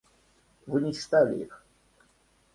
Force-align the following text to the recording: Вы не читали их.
Вы 0.65 0.81
не 0.81 0.93
читали 0.95 1.43
их. 1.43 1.63